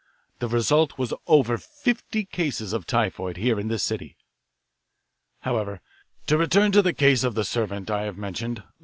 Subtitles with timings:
[0.39, 4.17] The result was over fifty cases of typhoid here in this city.
[5.41, 5.79] "However,
[6.25, 8.63] to return to the case of the servant I have mentioned.